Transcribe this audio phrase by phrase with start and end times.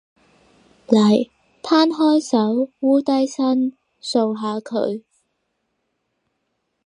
[0.87, 1.29] 嚟，
[1.61, 5.03] 攤開手，摀低身，掃下佢